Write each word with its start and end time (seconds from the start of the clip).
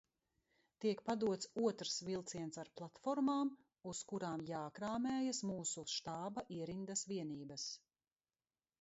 Tiek 0.85 1.01
padots 1.09 1.49
otrs 1.67 1.97
vilciens 2.07 2.57
ar 2.63 2.71
platformām, 2.81 3.53
uz 3.93 4.03
kurām 4.15 4.47
jākrāmējas 4.51 5.45
mūsu 5.53 5.87
štāba 5.97 6.49
ierindas 6.61 7.09
vienības. 7.15 7.73